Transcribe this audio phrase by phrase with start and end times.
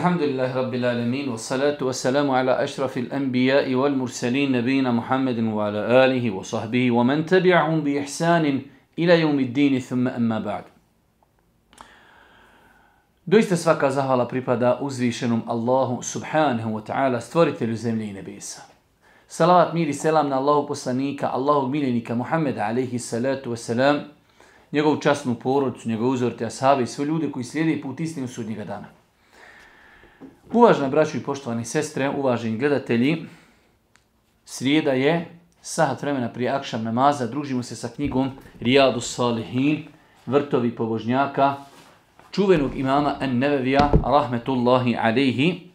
[0.00, 3.12] الحمد لله رب العالمين salatu والسلام على ala ašrafil
[3.74, 10.64] والمرسلين نبينا محمد وعلى Muhammedin وصحبه ومن تبعهم wa sahbihi يوم الدين ثم bi بعد
[10.64, 10.64] ila yawmiddini.
[13.26, 18.62] Doista svaka zahvala pripada uzvišenom Allahu subhanahu wa ta'ala stvoritelju zemlje i nebesa.
[19.28, 24.00] Salavat mir i selam na Allahu poslanika, Allahog miljenika Muhammeda alaihi salatu wa salam,
[24.72, 28.64] njegovu časnu porodcu, njegov uzor te ashabi i sve ljude koji slijede put istinu sudnjega
[28.64, 28.99] dana.
[30.52, 33.26] Uvažena braću i poštovani sestre, uvaženi gledatelji,
[34.44, 35.28] srijeda je
[35.62, 39.84] sahat vremena prije akšam namaza, družimo se sa knjigom Rijadu Salihin,
[40.26, 41.56] vrtovi pobožnjaka,
[42.30, 45.70] čuvenog imama En-Nevevija, rahmetullahi alaihi.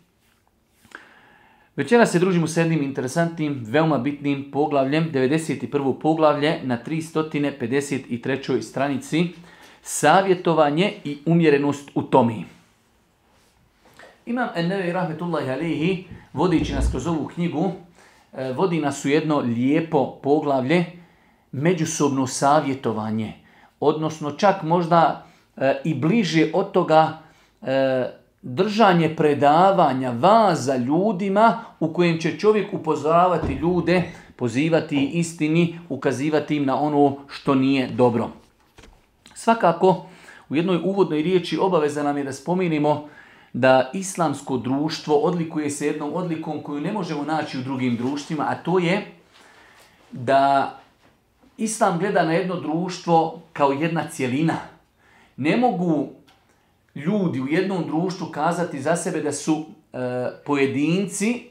[1.76, 6.00] Večera se družimo s jednim interesantnim, veoma bitnim poglavljem, 91.
[6.00, 8.62] poglavlje na 353.
[8.62, 9.28] stranici,
[9.82, 12.46] savjetovanje i umjerenost u tomi.
[14.26, 17.72] Imam En-Nevevi, rahmetullahi alaihi, vodići nas kroz ovu knjigu,
[18.34, 20.86] e, vodi nas u jedno lijepo poglavlje,
[21.52, 23.34] međusobno savjetovanje,
[23.80, 25.26] odnosno čak možda
[25.58, 27.18] e, i bliže od toga
[27.62, 28.06] e,
[28.42, 34.04] držanje predavanja vaza ljudima u kojem će čovjek upozoravati ljude,
[34.36, 38.30] pozivati istini, ukazivati im na ono što nije dobro.
[39.34, 40.06] Svakako,
[40.50, 43.08] u jednoj uvodnoj riječi obaveza nam je da spominimo
[43.56, 48.56] da islamsko društvo odlikuje se jednom odlikom koju ne možemo naći u drugim društvima, a
[48.56, 49.06] to je
[50.12, 50.80] da
[51.58, 54.58] islam gleda na jedno društvo kao jedna cjelina.
[55.38, 56.10] Ne mogu
[56.96, 59.98] ljudi u jednom društvu kazati za sebe da su e,
[60.46, 61.44] pojedinci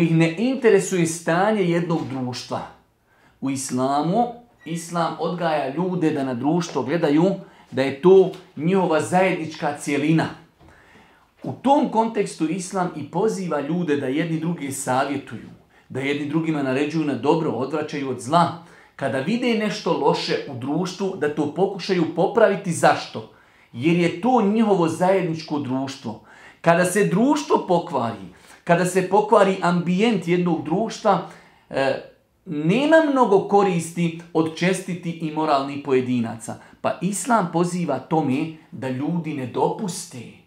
[0.00, 2.60] ih ne interesuje stanje jednog društva.
[3.40, 4.26] U islamu,
[4.64, 7.34] islam odgaja ljude da na društvo gledaju
[7.70, 10.47] da je to njihova zajednička cjelina.
[11.42, 15.48] U tom kontekstu islam i poziva ljude da jedni drugi savjetuju,
[15.88, 18.64] da jedni drugima naređuju na dobro, odvraćaju od zla.
[18.96, 22.72] Kada vide nešto loše u društvu, da to pokušaju popraviti.
[22.72, 23.32] Zašto?
[23.72, 26.24] Jer je to njihovo zajedničko društvo.
[26.60, 28.26] Kada se društvo pokvari,
[28.64, 31.28] kada se pokvari ambijent jednog društva,
[31.70, 32.10] e,
[32.46, 36.54] nema mnogo koristi od čestiti i moralnih pojedinaca.
[36.80, 40.37] Pa Islam poziva tome da ljudi ne dopuste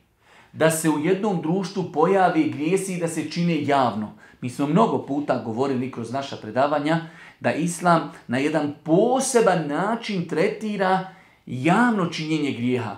[0.53, 4.11] da se u jednom društvu pojavi grijesi i da se čine javno.
[4.41, 6.99] Mi smo mnogo puta govorili kroz naša predavanja
[7.39, 11.07] da Islam na jedan poseban način tretira
[11.45, 12.95] javno činjenje grijeha.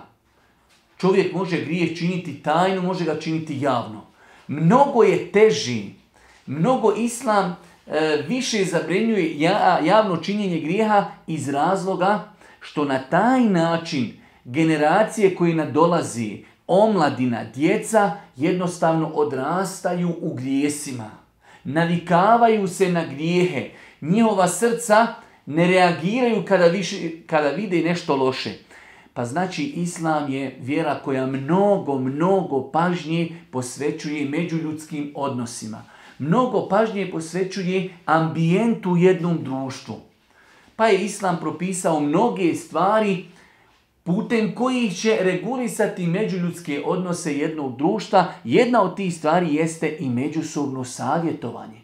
[0.98, 4.02] Čovjek može grijeh činiti tajno, može ga činiti javno.
[4.48, 5.84] Mnogo je teži,
[6.46, 9.38] mnogo Islam e, više zabrenjuje
[9.84, 12.28] javno činjenje grijeha iz razloga
[12.60, 14.12] što na taj način
[14.44, 21.10] generacije koje nadolazi, omladina, djeca jednostavno odrastaju u grijesima.
[21.64, 23.70] Navikavaju se na grijehe.
[24.00, 25.06] Njihova srca
[25.46, 28.52] ne reagiraju kada, više, kada vide nešto loše.
[29.14, 35.84] Pa znači islam je vjera koja mnogo, mnogo pažnje posvećuje međuljudskim odnosima.
[36.18, 39.96] Mnogo pažnje posvećuje ambijentu jednom društvu.
[40.76, 43.24] Pa je islam propisao mnoge stvari
[44.04, 50.84] putem kojih će regulisati međuljudske odnose jednog društva, jedna od tih stvari jeste i međusobno
[50.84, 51.80] savjetovanje.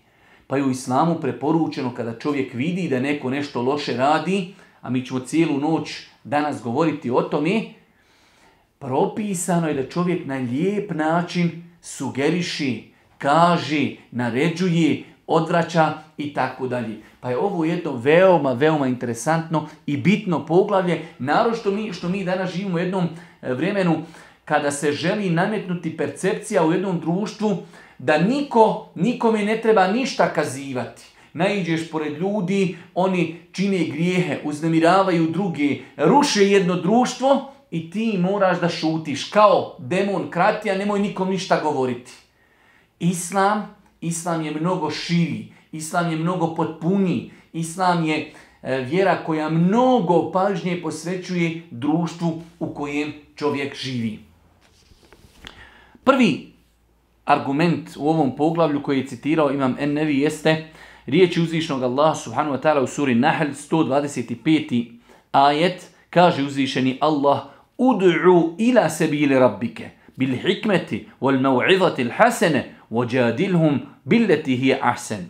[0.47, 5.07] Pa je u islamu preporučeno kada čovjek vidi da neko nešto loše radi, a mi
[5.07, 7.63] ćemo cijelu noć danas govoriti o tome,
[8.79, 16.97] propisano je da čovjek na lijep način sugeriši, kaži, naređuje, odvraća i tako dalje.
[17.21, 22.51] Pa je ovo jedno veoma, veoma interesantno i bitno poglavlje, naročito mi, što mi danas
[22.53, 23.09] živimo u jednom
[23.43, 23.97] e, vremenu
[24.45, 27.57] kada se želi nametnuti percepcija u jednom društvu
[27.99, 31.03] da niko, nikome ne treba ništa kazivati.
[31.33, 38.69] Naiđeš pored ljudi, oni čine grijehe, uznemiravaju druge, ruše jedno društvo i ti moraš da
[38.69, 42.13] šutiš kao demon kratija, nemoj nikom ništa govoriti.
[43.01, 48.33] Islam Islam je mnogo širi, Islam je mnogo potpuniji, Islam je
[48.63, 54.19] e, vjera koja mnogo pažnje posvećuje društvu u kojem čovjek živi.
[56.05, 56.53] Prvi
[57.25, 60.69] argument u ovom poglavlju koji je citirao Imam Ennevi jeste
[61.07, 64.93] riječi uzvišnog Allaha subhanahu wa ta'ala u suri Nahl 125.
[65.33, 67.41] ajet kaže uzvišeni Allah
[67.79, 75.24] ud'u ila sebili rabbike bil hikmeti wal mau'izati al hasene وَجَادِلْهُمْ بِلَّتِ هِيَ أَحْسَنُ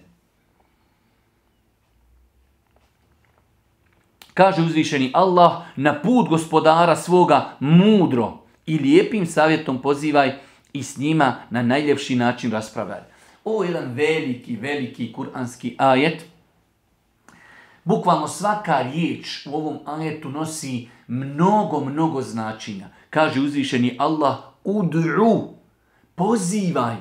[4.34, 10.34] Kaže uzvišeni Allah, na put gospodara svoga mudro i lijepim savjetom pozivaj,
[10.76, 13.04] i s njima na najljepši način raspravljali.
[13.46, 16.26] Ovo je jedan veliki, veliki kuranski ajet.
[17.84, 22.88] Bukvalno svaka riječ u ovom ajetu nosi mnogo, mnogo značenja.
[23.10, 25.44] Kaže uzvišeni Allah, udru,
[26.16, 26.96] pozivaj,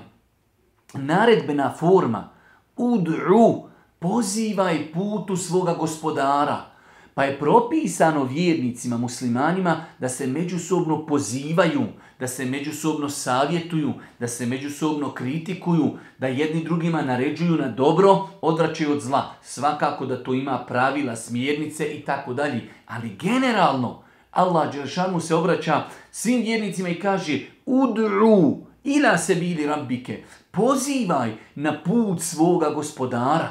[0.94, 2.30] naredbena forma,
[2.78, 3.70] udru,
[4.00, 6.66] pozivaj putu svoga gospodara.
[7.14, 11.84] Pa je propisano vjernicima, muslimanima, da se međusobno pozivaju,
[12.20, 18.92] da se međusobno savjetuju, da se međusobno kritikuju, da jedni drugima naređuju na dobro, odvraćaju
[18.92, 19.34] od zla.
[19.42, 22.70] Svakako da to ima pravila, smjernice i tako dalje.
[22.86, 30.24] Ali generalno, Allah Đeršanu se obraća svim vjernicima i kaže udru ila se bili rabbike,
[30.52, 33.50] pozivaj na put svoga gospodara.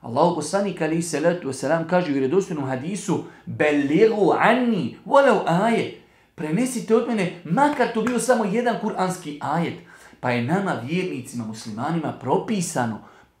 [0.00, 6.00] Allahu poslanik ali se letu selam kaže u vjerodostojnom hadisu beligu anni walau aje.
[6.34, 9.74] Prenesite od mene makar to bio samo jedan kuranski ajet.
[10.20, 12.98] Pa je nama vjernicima, muslimanima propisano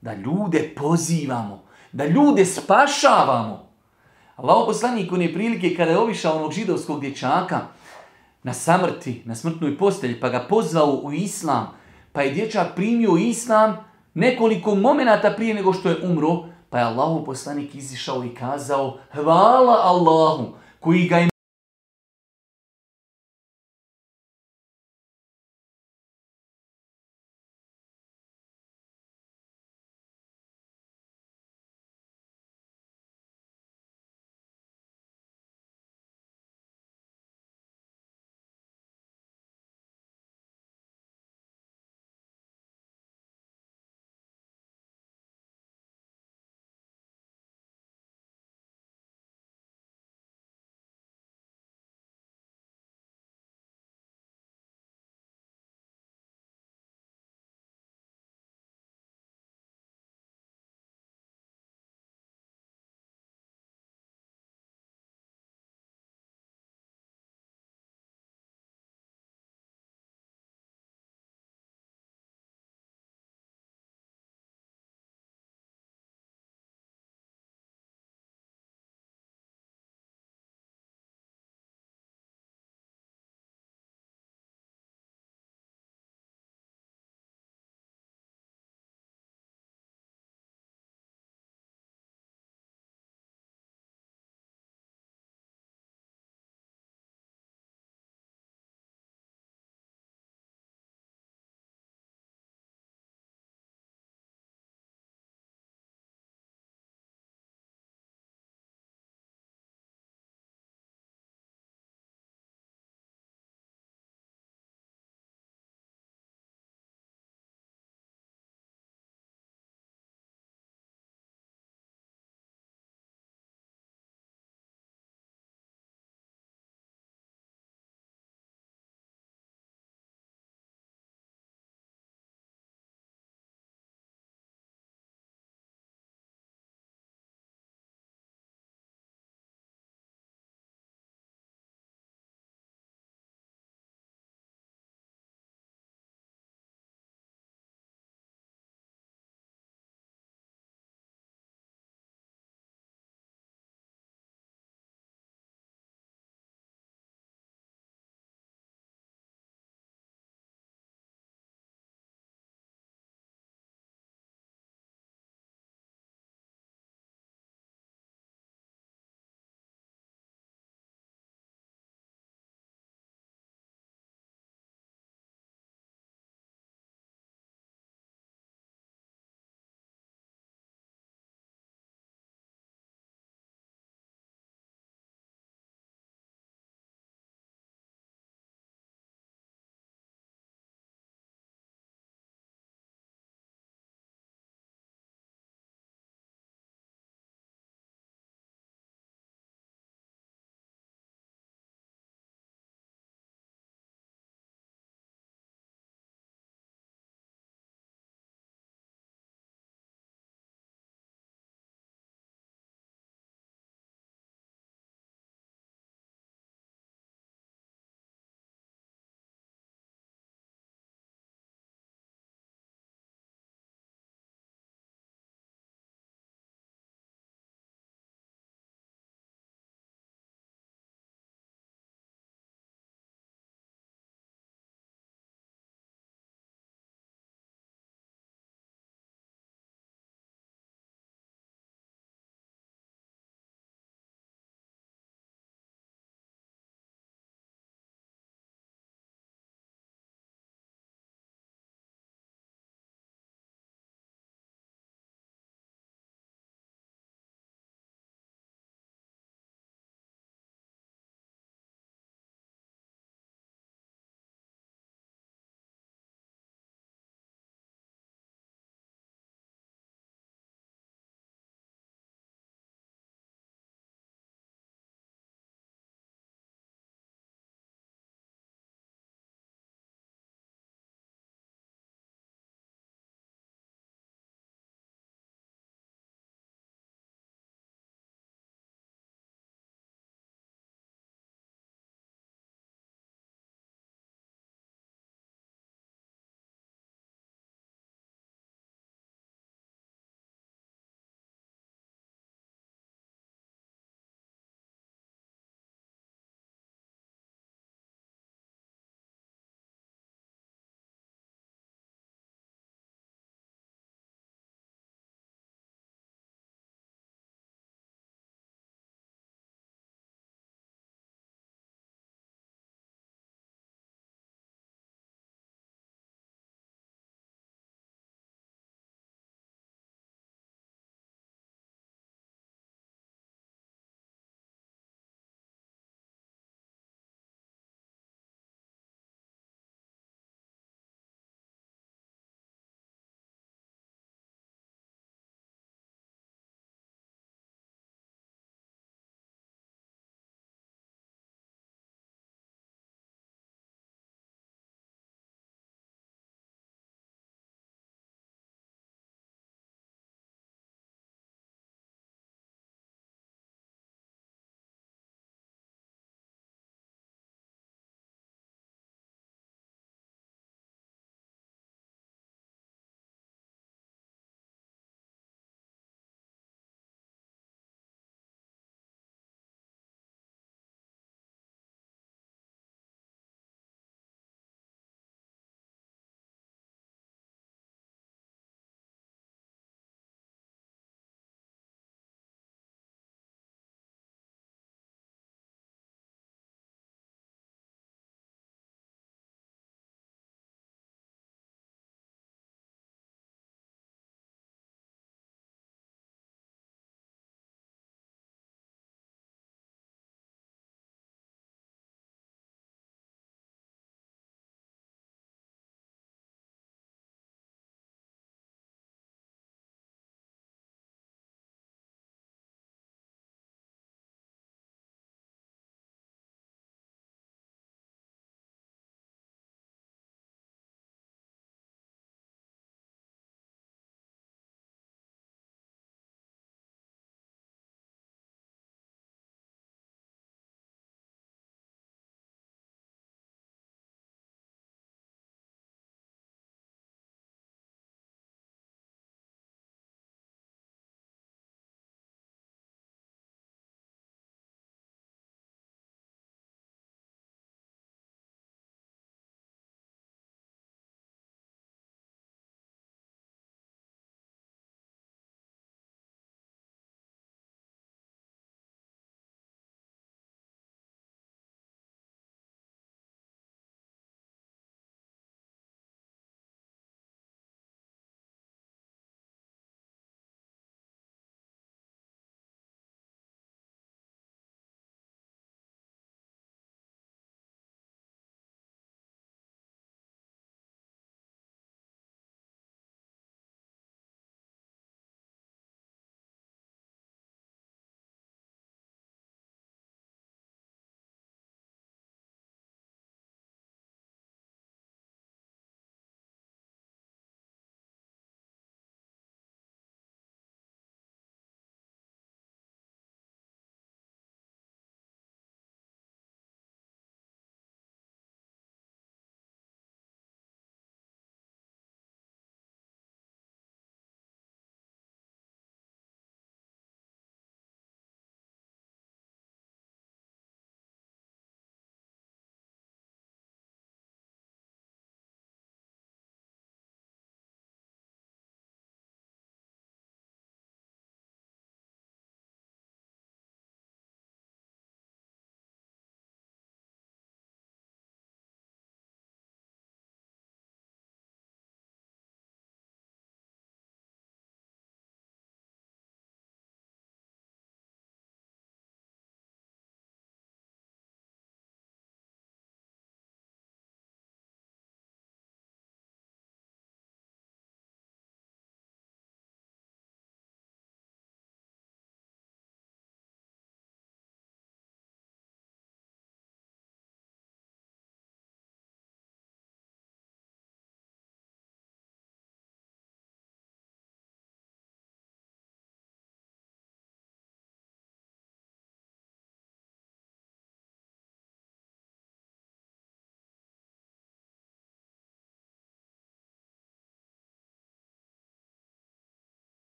[0.00, 1.62] da ljude pozivamo,
[1.92, 3.66] da ljude spašavamo.
[4.36, 7.60] Allahu poslanik je prilike kada je obišao onog židovskog dječaka
[8.46, 11.66] na samrti, na smrtnoj postelji, pa ga pozvao u islam,
[12.12, 13.76] pa je dječak primio islam,
[14.14, 19.80] nekoliko momenata prije nego što je umro, pa je Allahu poslanik izišao i kazao hvala
[19.84, 20.44] Allahu
[20.80, 21.28] koji ga je